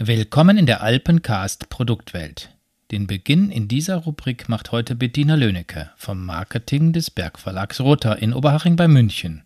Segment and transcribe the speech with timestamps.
[0.00, 2.50] Willkommen in der Alpencast Produktwelt.
[2.92, 8.32] Den Beginn in dieser Rubrik macht heute Bettina Löhnecke vom Marketing des Bergverlags Rother in
[8.32, 9.42] Oberhaching bei München.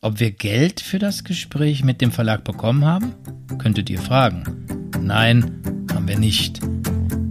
[0.00, 3.16] Ob wir Geld für das Gespräch mit dem Verlag bekommen haben?
[3.58, 4.64] Könntet ihr fragen.
[5.02, 5.60] Nein,
[5.92, 6.60] haben wir nicht.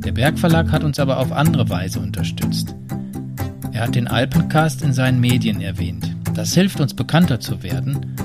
[0.04, 2.75] Der Bergverlag hat uns aber auf andere Weise unterstützt.
[3.71, 6.14] Er hat den Alpencast in seinen Medien erwähnt.
[6.34, 8.18] Das hilft uns bekannter zu werden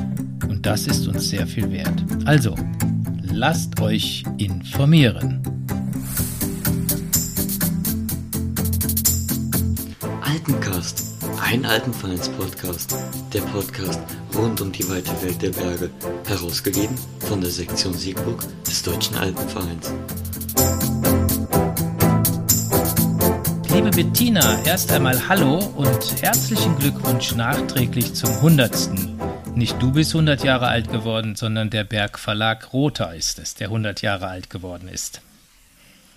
[0.49, 2.05] und das ist uns sehr viel wert.
[2.25, 2.57] Also,
[3.33, 5.43] lasst euch informieren.
[10.21, 11.05] Alpencast,
[11.43, 12.95] ein Alpenvereins-Podcast.
[13.33, 14.01] Der Podcast
[14.37, 15.91] rund um die weite Welt der Berge.
[16.27, 19.93] Herausgegeben von der Sektion Siegburg des Deutschen Alpenvereins.
[23.75, 29.12] Liebe Bettina, erst einmal Hallo und herzlichen Glückwunsch nachträglich zum 100.
[29.55, 34.01] Nicht du bist 100 Jahre alt geworden, sondern der Bergverlag Rother ist es, der 100
[34.01, 35.21] Jahre alt geworden ist.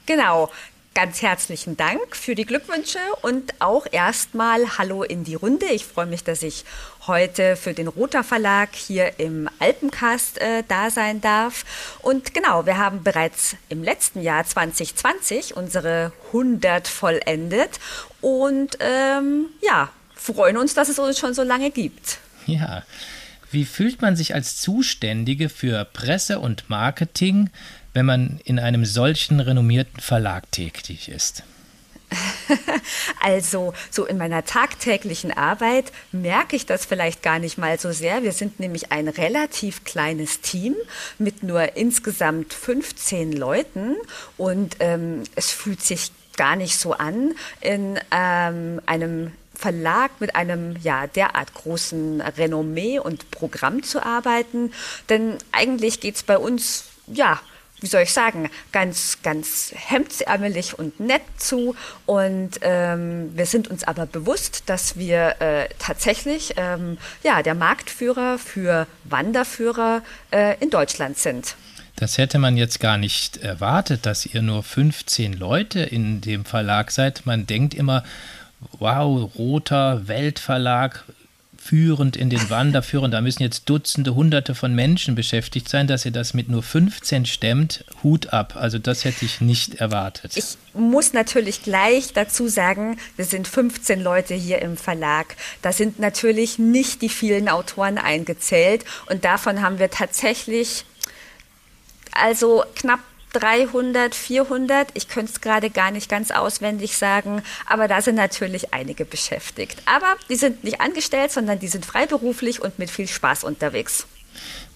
[0.05, 0.49] Genau.
[0.93, 5.65] Ganz herzlichen Dank für die Glückwünsche und auch erstmal Hallo in die Runde.
[5.65, 6.63] Ich freue mich, dass ich
[7.05, 11.65] heute für den Rother Verlag hier im Alpencast äh, da sein darf.
[12.01, 17.81] Und genau, wir haben bereits im letzten Jahr 2020 unsere 100 vollendet
[18.21, 22.19] und ähm, ja, freuen uns, dass es uns schon so lange gibt.
[22.45, 22.83] Ja,
[23.55, 27.49] wie fühlt man sich als Zuständige für Presse und Marketing,
[27.93, 31.43] wenn man in einem solchen renommierten Verlag tätig ist?
[33.19, 38.21] Also, so in meiner tagtäglichen Arbeit merke ich das vielleicht gar nicht mal so sehr.
[38.21, 40.75] Wir sind nämlich ein relativ kleines Team
[41.17, 43.95] mit nur insgesamt 15 Leuten
[44.37, 50.75] und ähm, es fühlt sich gar nicht so an, in ähm, einem Verlag mit einem
[50.81, 54.71] ja derart großen Renommee und Programm zu arbeiten.
[55.09, 57.39] Denn eigentlich geht es bei uns ja
[57.81, 61.75] wie soll ich sagen, ganz, ganz hemdsärmelig und nett zu.
[62.05, 68.39] Und ähm, wir sind uns aber bewusst, dass wir äh, tatsächlich ähm, ja, der Marktführer
[68.39, 70.01] für Wanderführer
[70.31, 71.55] äh, in Deutschland sind.
[71.97, 76.91] Das hätte man jetzt gar nicht erwartet, dass ihr nur 15 Leute in dem Verlag
[76.91, 77.25] seid.
[77.25, 78.03] Man denkt immer,
[78.79, 81.05] wow, roter Weltverlag,
[81.65, 86.11] führend in den Wanderführern, da müssen jetzt Dutzende, Hunderte von Menschen beschäftigt sein, dass ihr
[86.11, 88.55] das mit nur 15 stemmt, Hut ab.
[88.55, 90.37] Also das hätte ich nicht erwartet.
[90.37, 95.35] Ich muss natürlich gleich dazu sagen, wir sind 15 Leute hier im Verlag.
[95.63, 100.85] Da sind natürlich nicht die vielen Autoren eingezählt und davon haben wir tatsächlich
[102.11, 102.99] also knapp
[103.35, 104.87] 300, 400.
[104.93, 109.81] Ich könnte es gerade gar nicht ganz auswendig sagen, aber da sind natürlich einige beschäftigt.
[109.85, 114.07] Aber die sind nicht angestellt, sondern die sind freiberuflich und mit viel Spaß unterwegs.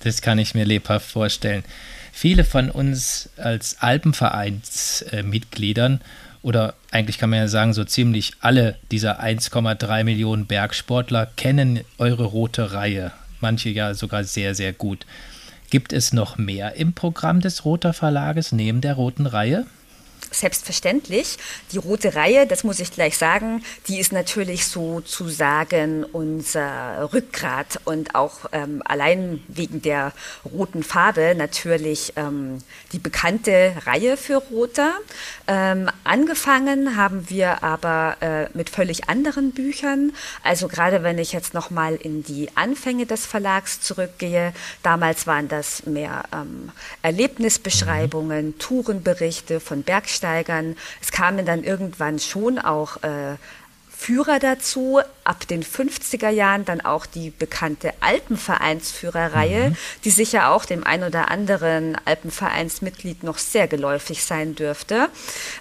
[0.03, 1.63] Das kann ich mir lebhaft vorstellen.
[2.11, 6.01] Viele von uns als Alpenvereinsmitgliedern
[6.41, 12.25] oder eigentlich kann man ja sagen, so ziemlich alle dieser 1,3 Millionen Bergsportler kennen eure
[12.25, 13.11] rote Reihe.
[13.41, 15.05] Manche ja sogar sehr, sehr gut.
[15.69, 19.65] Gibt es noch mehr im Programm des Roter Verlages neben der roten Reihe?
[20.31, 21.37] Selbstverständlich.
[21.71, 28.15] Die rote Reihe, das muss ich gleich sagen, die ist natürlich sozusagen unser Rückgrat und
[28.15, 30.13] auch ähm, allein wegen der
[30.45, 32.59] roten Farbe natürlich ähm,
[32.91, 34.93] die bekannte Reihe für Roter.
[35.47, 40.13] Ähm, angefangen haben wir aber äh, mit völlig anderen Büchern.
[40.43, 44.53] Also gerade wenn ich jetzt nochmal in die Anfänge des Verlags zurückgehe,
[44.83, 48.59] damals waren das mehr ähm, Erlebnisbeschreibungen, mhm.
[48.59, 50.75] Tourenberichte von Bergsteigern, Bergsteigern.
[51.01, 53.35] Es kamen dann irgendwann schon auch äh,
[53.89, 59.75] Führer dazu, ab den 50er Jahren dann auch die bekannte Alpenvereinsführerreihe, mhm.
[60.03, 65.07] die sicher auch dem ein oder anderen Alpenvereinsmitglied noch sehr geläufig sein dürfte.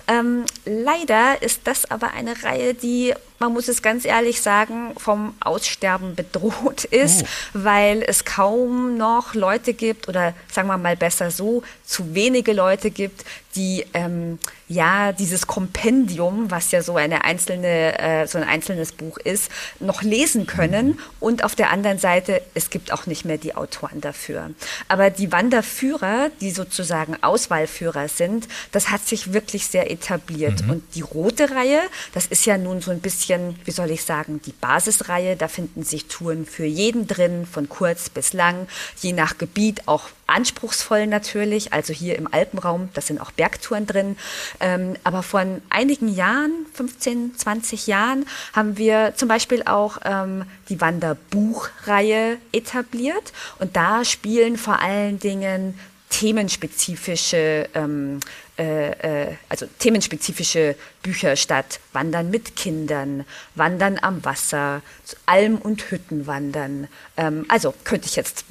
[0.06, 5.34] Ähm, leider ist das aber eine Reihe, die man muss es ganz ehrlich sagen, vom
[5.40, 7.26] Aussterben bedroht ist, oh.
[7.54, 12.90] weil es kaum noch Leute gibt oder sagen wir mal besser so, zu wenige Leute
[12.90, 13.24] gibt,
[13.54, 14.38] die ähm,
[14.68, 19.50] ja dieses Kompendium, was ja so eine einzelne, äh, so ein einzelnes Buch ist,
[19.80, 20.98] noch lesen können.
[21.20, 24.50] Und auf der anderen Seite, es gibt auch nicht mehr die Autoren dafür.
[24.88, 30.64] Aber die Wanderführer, die sozusagen Auswahlführer sind, das hat sich wirklich sehr etabliert.
[30.64, 30.70] Mhm.
[30.70, 31.80] Und die rote Reihe,
[32.14, 35.36] das ist ja nun so ein bisschen, wie soll ich sagen, die Basisreihe.
[35.36, 38.66] Da finden sich Touren für jeden drin, von kurz bis lang,
[39.00, 41.72] je nach Gebiet auch anspruchsvoll natürlich.
[41.72, 44.16] Also hier im Alpenraum, das sind auch Bergtouren drin.
[44.60, 50.80] Ähm, aber vor einigen Jahren, 15, 20 Jahren, haben wir zum Beispiel auch ähm, die
[50.80, 53.32] Wanderbuchreihe etabliert.
[53.58, 55.78] Und da spielen vor allen Dingen
[56.10, 58.20] themenspezifische, ähm,
[58.58, 61.80] äh, äh, also themenspezifische Bücher statt.
[61.92, 63.24] Wandern mit Kindern,
[63.54, 64.82] Wandern am Wasser,
[65.26, 66.88] Alm- und Hüttenwandern.
[67.16, 68.44] Ähm, also könnte ich jetzt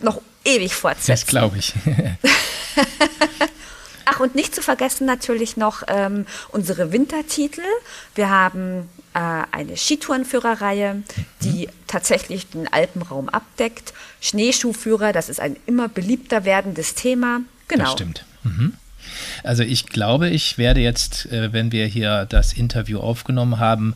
[0.00, 1.10] noch ewig fortsetzen.
[1.12, 1.72] Das glaube ich.
[4.04, 7.62] Ach, und nicht zu vergessen natürlich noch ähm, unsere Wintertitel.
[8.14, 9.18] Wir haben äh,
[9.50, 11.02] eine Skitourenführerreihe,
[11.42, 11.70] die mhm.
[11.86, 13.94] tatsächlich den Alpenraum abdeckt.
[14.20, 17.40] Schneeschuhführer, das ist ein immer beliebter werdendes Thema.
[17.68, 17.84] Genau.
[17.84, 18.24] Das stimmt.
[18.42, 18.74] Mhm.
[19.42, 23.94] Also ich glaube, ich werde jetzt, äh, wenn wir hier das Interview aufgenommen haben,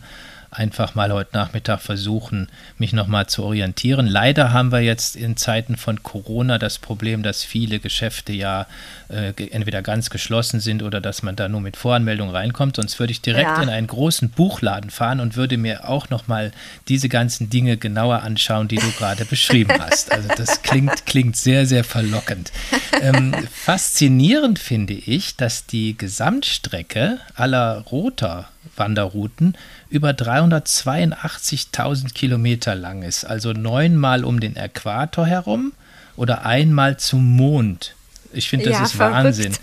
[0.51, 2.49] einfach mal heute Nachmittag versuchen,
[2.79, 4.07] mich nochmal zu orientieren.
[4.07, 8.67] Leider haben wir jetzt in Zeiten von Corona das Problem, dass viele Geschäfte ja
[9.09, 12.77] äh, entweder ganz geschlossen sind oder dass man da nur mit Voranmeldung reinkommt.
[12.77, 13.63] Sonst würde ich direkt ja.
[13.63, 16.53] in einen großen Buchladen fahren und würde mir auch nochmal
[16.89, 20.13] diese ganzen Dinge genauer anschauen, die du gerade beschrieben hast.
[20.13, 22.53] Also das klingt, klingt sehr, sehr verlockend.
[23.01, 28.49] Ähm, faszinierend finde ich, dass die Gesamtstrecke aller roter
[28.79, 29.57] Wanderrouten
[29.91, 35.73] über 382.000 Kilometer lang ist, also neunmal um den Äquator herum
[36.17, 37.95] oder einmal zum Mond.
[38.33, 39.15] Ich finde, das ja, ist verrückt.
[39.15, 39.57] Wahnsinn.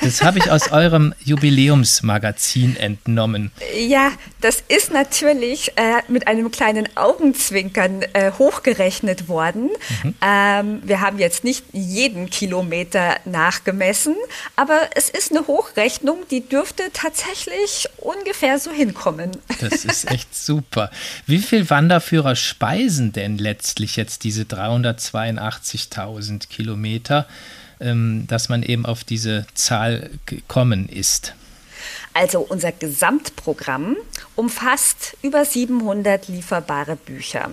[0.00, 3.50] Das habe ich aus eurem Jubiläumsmagazin entnommen.
[3.78, 9.70] Ja, das ist natürlich äh, mit einem kleinen Augenzwinkern äh, hochgerechnet worden.
[10.02, 10.14] Mhm.
[10.20, 14.14] Ähm, wir haben jetzt nicht jeden Kilometer nachgemessen,
[14.54, 19.32] aber es ist eine Hochrechnung, die dürfte tatsächlich ungefähr so hinkommen.
[19.60, 20.90] Das ist echt super.
[21.26, 27.26] Wie viele Wanderführer speisen denn letztlich jetzt diese 382.000 Kilometer?
[27.78, 31.34] Ähm, dass man eben auf diese Zahl gekommen ist?
[32.14, 33.96] Also unser Gesamtprogramm
[34.36, 37.50] umfasst über 700 lieferbare Bücher.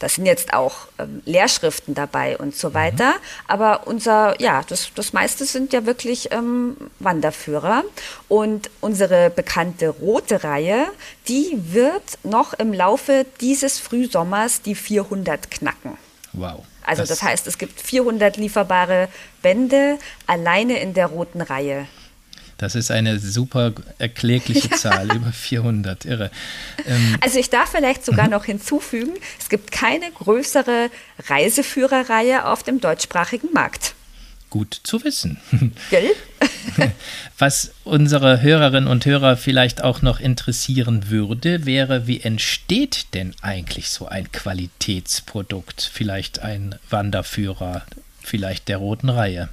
[0.00, 2.74] Das sind jetzt auch ähm, Lehrschriften dabei und so mhm.
[2.74, 3.12] weiter.
[3.12, 3.18] Mhm.
[3.48, 7.84] Aber unser, ja, das, das meiste sind ja wirklich ähm, Wanderführer.
[8.28, 10.88] Und unsere bekannte rote Reihe,
[11.28, 15.96] die wird noch im Laufe dieses Frühsommers die 400 knacken.
[16.34, 16.66] Wow.
[16.84, 19.08] Also das, das heißt, es gibt 400 lieferbare
[19.42, 21.86] Bände alleine in der roten Reihe.
[22.62, 26.30] Das ist eine super erklägliche Zahl, über 400, irre.
[26.86, 28.30] Ähm, also ich darf vielleicht sogar mhm.
[28.30, 30.90] noch hinzufügen, es gibt keine größere
[31.26, 33.94] Reiseführerreihe auf dem deutschsprachigen Markt.
[34.48, 35.40] Gut zu wissen.
[35.90, 36.10] Gell?
[37.38, 43.90] Was unsere Hörerinnen und Hörer vielleicht auch noch interessieren würde, wäre, wie entsteht denn eigentlich
[43.90, 45.90] so ein Qualitätsprodukt?
[45.92, 47.82] Vielleicht ein Wanderführer,
[48.22, 49.48] vielleicht der roten Reihe.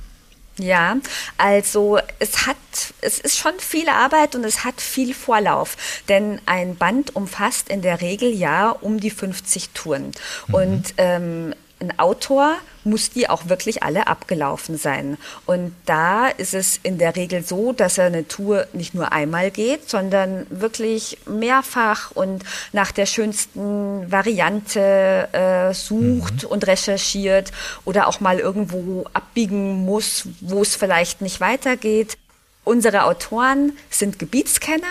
[0.59, 0.97] Ja,
[1.37, 2.57] also es hat,
[3.01, 5.77] es ist schon viel Arbeit und es hat viel Vorlauf,
[6.09, 10.11] denn ein Band umfasst in der Regel ja um die 50 Touren.
[10.47, 10.53] Mhm.
[10.53, 15.17] Und ähm, ein Autor muss die auch wirklich alle abgelaufen sein.
[15.45, 19.51] Und da ist es in der Regel so, dass er eine Tour nicht nur einmal
[19.51, 26.49] geht, sondern wirklich mehrfach und nach der schönsten Variante äh, sucht mhm.
[26.49, 27.51] und recherchiert
[27.85, 32.17] oder auch mal irgendwo abbiegen muss, wo es vielleicht nicht weitergeht.
[32.63, 34.85] Unsere Autoren sind Gebietskenner,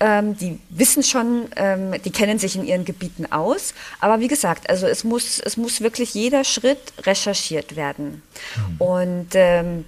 [0.00, 3.74] ähm, die wissen schon, ähm, die kennen sich in ihren Gebieten aus.
[4.00, 8.22] Aber wie gesagt, also es muss, es muss wirklich jeder Schritt recherchiert werden.
[8.56, 8.80] Mhm.
[8.80, 9.84] Und ähm,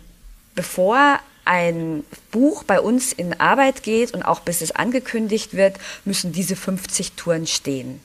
[0.55, 6.33] bevor ein Buch bei uns in Arbeit geht und auch bis es angekündigt wird, müssen
[6.33, 8.01] diese 50 Touren stehen.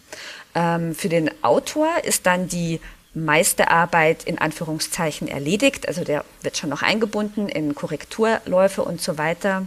[0.56, 2.80] Ähm, für den Autor ist dann die
[3.16, 5.88] meiste Arbeit in Anführungszeichen erledigt.
[5.88, 9.66] Also der wird schon noch eingebunden in Korrekturläufe und so weiter.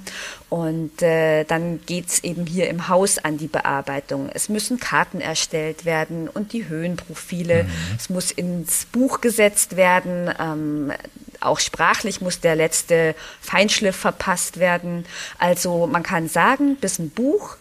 [0.50, 4.28] Und äh, dann geht's eben hier im Haus an die Bearbeitung.
[4.32, 7.64] Es müssen Karten erstellt werden und die Höhenprofile.
[7.64, 7.70] Mhm.
[7.96, 10.30] Es muss ins Buch gesetzt werden.
[10.38, 10.92] Ähm,
[11.40, 15.06] auch sprachlich muss der letzte Feinschliff verpasst werden.
[15.38, 17.56] Also man kann sagen, bis ein Buch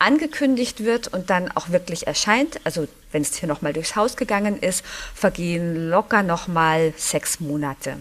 [0.00, 4.58] angekündigt wird und dann auch wirklich erscheint, also wenn es hier nochmal durchs Haus gegangen
[4.58, 7.96] ist, vergehen locker nochmal sechs Monate.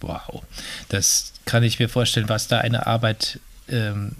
[0.00, 0.42] Wow,
[0.88, 4.16] das kann ich mir vorstellen, was da eine Arbeit ähm,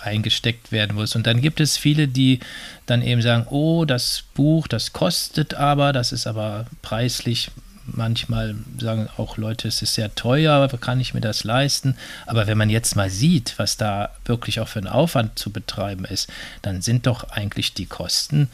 [0.00, 1.14] reingesteckt werden muss.
[1.14, 2.40] Und dann gibt es viele, die
[2.86, 7.50] dann eben sagen, oh, das Buch, das kostet aber, das ist aber preislich
[7.92, 11.96] manchmal sagen auch Leute, es ist sehr teuer, kann ich mir das leisten?
[12.26, 16.04] Aber wenn man jetzt mal sieht, was da wirklich auch für einen Aufwand zu betreiben
[16.04, 16.28] ist,
[16.62, 18.48] dann sind doch eigentlich die Kosten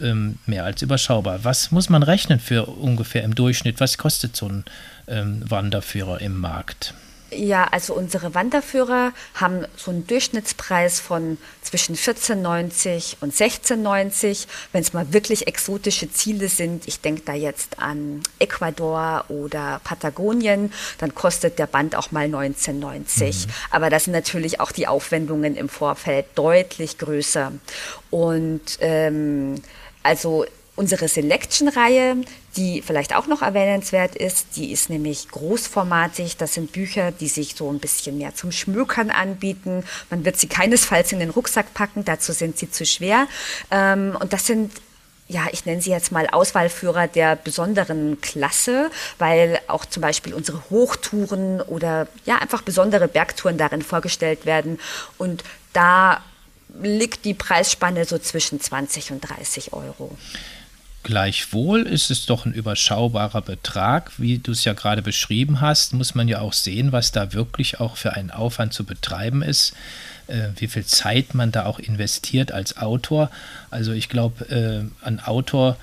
[0.00, 1.44] ähm, mehr als überschaubar.
[1.44, 3.80] Was muss man rechnen für ungefähr im Durchschnitt?
[3.80, 4.64] Was kostet so ein
[5.08, 6.94] ähm, Wanderführer im Markt?
[7.32, 14.46] Ja, also unsere Wanderführer haben so einen Durchschnittspreis von zwischen 14,90 und 16,90.
[14.72, 20.72] Wenn es mal wirklich exotische Ziele sind, ich denke da jetzt an Ecuador oder Patagonien,
[20.98, 23.46] dann kostet der Band auch mal 19,90.
[23.46, 23.52] Mhm.
[23.70, 27.52] Aber da sind natürlich auch die Aufwendungen im Vorfeld deutlich größer.
[28.10, 29.62] Und ähm,
[30.02, 30.46] also
[30.80, 32.16] Unsere Selection-Reihe,
[32.56, 36.38] die vielleicht auch noch erwähnenswert ist, die ist nämlich großformatig.
[36.38, 39.84] Das sind Bücher, die sich so ein bisschen mehr zum Schmökern anbieten.
[40.08, 43.26] Man wird sie keinesfalls in den Rucksack packen, dazu sind sie zu schwer.
[43.70, 44.72] Ähm, und das sind
[45.28, 50.62] ja, ich nenne sie jetzt mal Auswahlführer der besonderen Klasse, weil auch zum Beispiel unsere
[50.70, 54.80] Hochtouren oder ja einfach besondere Bergtouren darin vorgestellt werden.
[55.18, 55.44] Und
[55.74, 56.22] da
[56.80, 60.16] liegt die Preisspanne so zwischen 20 und 30 Euro.
[61.02, 64.12] Gleichwohl ist es doch ein überschaubarer Betrag.
[64.18, 67.80] Wie du es ja gerade beschrieben hast, muss man ja auch sehen, was da wirklich
[67.80, 69.72] auch für einen Aufwand zu betreiben ist,
[70.26, 73.30] äh, wie viel Zeit man da auch investiert als Autor.
[73.70, 75.78] Also ich glaube, äh, ein Autor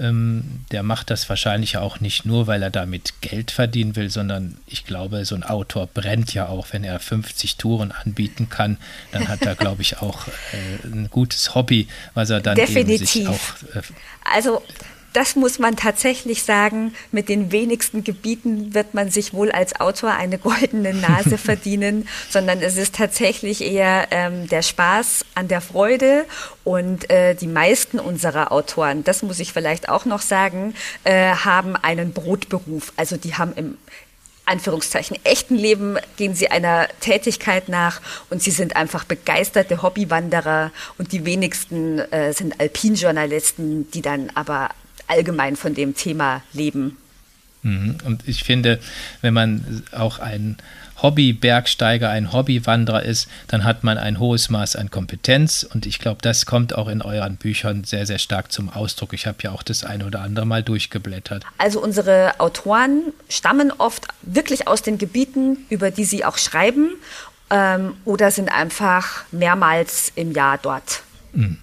[0.00, 4.56] ähm, der macht das wahrscheinlich auch nicht nur, weil er damit Geld verdienen will, sondern
[4.66, 8.78] ich glaube, so ein Autor brennt ja auch, wenn er 50 Touren anbieten kann,
[9.12, 13.00] dann hat er, glaube ich, auch äh, ein gutes Hobby, was er dann Definitiv.
[13.00, 13.76] eben sich auch.
[13.76, 13.82] Äh,
[14.24, 14.62] also
[15.12, 20.12] das muss man tatsächlich sagen, mit den wenigsten Gebieten wird man sich wohl als Autor
[20.12, 26.26] eine goldene Nase verdienen, sondern es ist tatsächlich eher ähm, der Spaß an der Freude
[26.64, 30.74] und äh, die meisten unserer Autoren, das muss ich vielleicht auch noch sagen,
[31.04, 32.92] äh, haben einen Brotberuf.
[32.96, 33.78] Also die haben im
[34.50, 38.00] Anführungszeichen echten Leben gehen sie einer Tätigkeit nach
[38.30, 44.70] und sie sind einfach begeisterte Hobbywanderer und die wenigsten äh, sind Alpinjournalisten, die dann aber
[45.10, 46.96] allgemein von dem Thema leben.
[47.62, 47.98] Mhm.
[48.04, 48.78] Und ich finde,
[49.20, 50.56] wenn man auch ein
[51.02, 56.18] Hobby-Bergsteiger, ein Hobbywanderer ist, dann hat man ein hohes Maß an Kompetenz und ich glaube,
[56.22, 59.12] das kommt auch in euren Büchern sehr, sehr stark zum Ausdruck.
[59.14, 61.44] Ich habe ja auch das eine oder andere mal durchgeblättert.
[61.58, 66.90] Also unsere Autoren stammen oft wirklich aus den Gebieten, über die sie auch schreiben
[67.50, 71.02] ähm, oder sind einfach mehrmals im Jahr dort.
[71.32, 71.58] Mhm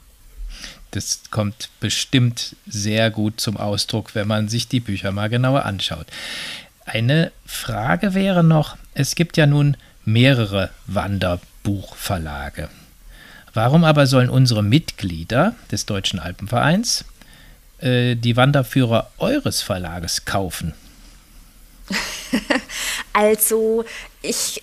[0.91, 6.07] das kommt bestimmt sehr gut zum Ausdruck, wenn man sich die Bücher mal genauer anschaut.
[6.85, 12.69] Eine Frage wäre noch, es gibt ja nun mehrere Wanderbuchverlage.
[13.53, 17.05] Warum aber sollen unsere Mitglieder des Deutschen Alpenvereins
[17.79, 20.73] äh, die Wanderführer eures Verlages kaufen?
[23.13, 23.83] Also
[24.21, 24.61] ich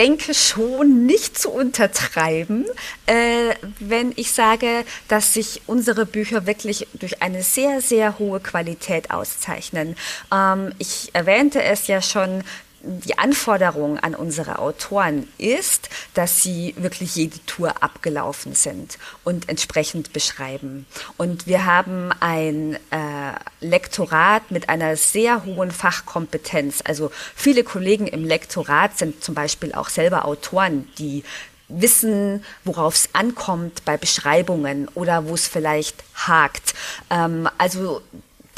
[0.00, 2.64] denke schon nicht zu untertreiben,
[3.04, 9.10] äh, wenn ich sage, dass sich unsere Bücher wirklich durch eine sehr, sehr hohe Qualität
[9.10, 9.96] auszeichnen.
[10.32, 12.44] Ähm, ich erwähnte es ja schon,
[12.82, 20.12] die Anforderung an unsere Autoren ist, dass sie wirklich jede Tour abgelaufen sind und entsprechend
[20.12, 20.86] beschreiben.
[21.16, 26.82] Und wir haben ein äh, Lektorat mit einer sehr hohen Fachkompetenz.
[26.84, 31.22] Also viele Kollegen im Lektorat sind zum Beispiel auch selber Autoren, die
[31.68, 36.74] wissen, worauf es ankommt bei Beschreibungen oder wo es vielleicht hakt.
[37.10, 38.02] Ähm, also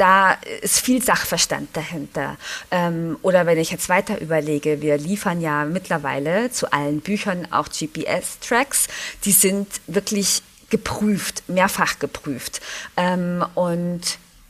[0.02, 0.32] da
[0.62, 2.36] ist viel Sachverstand dahinter.
[2.72, 7.68] Ähm, oder wenn ich jetzt weiter überlege, wir liefern ja mittlerweile zu allen Büchern auch
[7.68, 8.88] GPS-Tracks,
[9.24, 12.60] die sind wirklich geprüft, mehrfach geprüft.
[12.96, 14.00] Ähm, und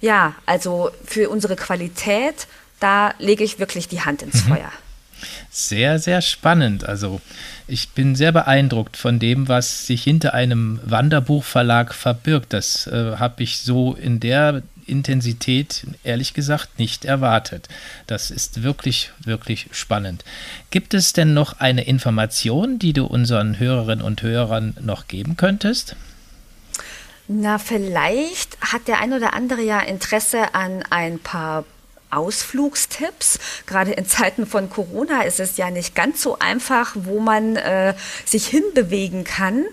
[0.00, 2.47] ja, also für unsere Qualität,
[2.80, 4.54] da lege ich wirklich die Hand ins mhm.
[4.54, 4.73] Feuer.
[5.50, 6.88] Sehr, sehr spannend.
[6.88, 7.21] Also
[7.68, 12.54] ich bin sehr beeindruckt von dem, was sich hinter einem Wanderbuchverlag verbirgt.
[12.54, 17.68] Das äh, habe ich so in der Intensität ehrlich gesagt nicht erwartet.
[18.06, 20.22] Das ist wirklich, wirklich spannend.
[20.70, 25.96] Gibt es denn noch eine Information, die du unseren Hörerinnen und Hörern noch geben könntest?
[27.26, 31.64] Na, vielleicht hat der ein oder andere ja Interesse an ein paar
[32.11, 33.38] Ausflugstipps.
[33.66, 37.94] Gerade in Zeiten von Corona ist es ja nicht ganz so einfach, wo man äh,
[38.26, 39.64] sich hinbewegen kann.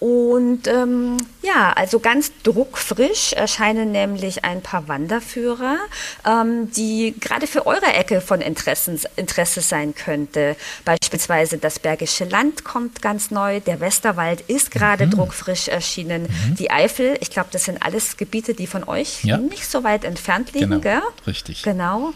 [0.00, 5.76] Und ähm, ja, also ganz druckfrisch erscheinen nämlich ein paar Wanderführer,
[6.24, 10.54] ähm, die gerade für eure Ecke von Interessen, Interesse sein könnte.
[10.84, 15.10] Beispielsweise das Bergische Land kommt ganz neu, der Westerwald ist gerade mhm.
[15.10, 16.54] druckfrisch erschienen, mhm.
[16.54, 19.36] die Eifel, ich glaube, das sind alles Gebiete, die von euch ja.
[19.36, 20.80] nicht so weit entfernt liegen, genau.
[20.80, 21.02] Gell?
[21.26, 21.62] Richtig.
[21.62, 22.12] Genau.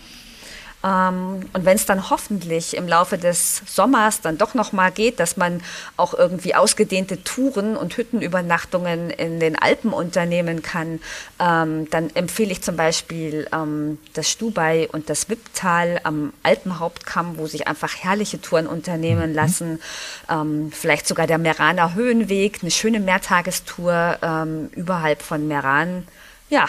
[0.85, 5.37] Ähm, und wenn es dann hoffentlich im Laufe des Sommers dann doch nochmal geht, dass
[5.37, 5.63] man
[5.97, 11.01] auch irgendwie ausgedehnte Touren und Hüttenübernachtungen in den Alpen unternehmen kann,
[11.39, 17.47] ähm, dann empfehle ich zum Beispiel ähm, das Stubai und das Wipptal am Alpenhauptkamm, wo
[17.47, 19.37] sich einfach herrliche Touren unternehmen mhm.
[19.37, 19.81] lassen.
[20.29, 26.07] Ähm, vielleicht sogar der Meraner Höhenweg, eine schöne Mehrtagestour ähm, überhalb von Meran.
[26.49, 26.67] Ja,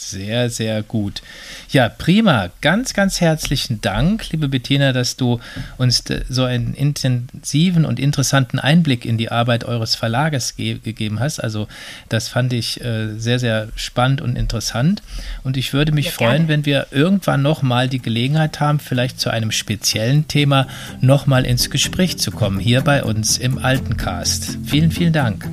[0.00, 1.22] sehr, sehr gut.
[1.70, 2.50] Ja, prima.
[2.60, 5.40] Ganz, ganz herzlichen Dank, liebe Bettina, dass du
[5.76, 11.40] uns so einen intensiven und interessanten Einblick in die Arbeit eures Verlages ge gegeben hast.
[11.40, 11.68] Also
[12.08, 15.02] das fand ich äh, sehr, sehr spannend und interessant.
[15.44, 19.30] Und ich würde mich ja, freuen, wenn wir irgendwann nochmal die Gelegenheit haben, vielleicht zu
[19.30, 20.66] einem speziellen Thema
[21.00, 24.58] nochmal ins Gespräch zu kommen, hier bei uns im Altencast.
[24.64, 25.48] Vielen, vielen Dank.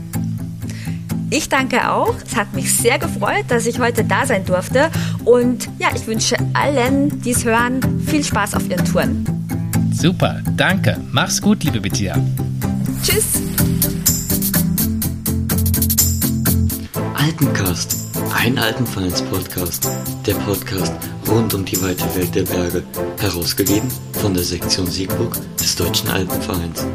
[1.30, 2.16] Ich danke auch.
[2.26, 4.90] Es hat mich sehr gefreut, dass ich heute da sein durfte.
[5.26, 9.26] Und ja, ich wünsche allen, die es hören, viel Spaß auf ihren Touren.
[9.94, 10.98] Super, danke.
[11.12, 12.16] Mach's gut, liebe Bettina.
[13.04, 13.42] Tschüss.
[17.16, 17.98] Alpencast,
[18.34, 19.90] ein Alpenvereins Podcast.
[20.26, 20.94] Der Podcast
[21.28, 22.84] rund um die weite Welt der Berge.
[23.20, 26.86] Herausgegeben von der Sektion Siegburg des Deutschen Alpenvereins.